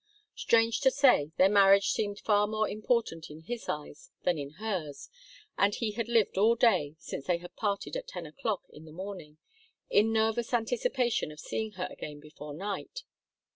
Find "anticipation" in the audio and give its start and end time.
10.55-11.31